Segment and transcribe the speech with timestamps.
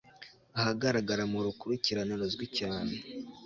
[0.59, 2.93] ahagaragara murukurikirane ruzwi cyane